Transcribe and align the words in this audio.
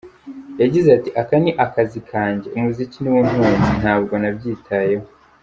Yagize 0.61 0.89
ati 0.97 1.09
“Aka 1.21 1.35
ni 1.43 1.51
akazi 1.65 1.99
kanjye, 2.11 2.47
umuziki 2.57 2.97
ni 2.99 3.09
wo 3.13 3.19
untunze, 3.21 3.69
ntabwo 3.81 4.13
nabyitayeho. 4.21 5.07